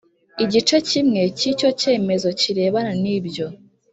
igice 0.43 0.75
cyimwe 0.87 1.21
cy 1.37 1.43
icyo 1.51 1.69
cyemezo 1.81 2.27
kirebana 2.39 2.91
nibyo 3.03 3.45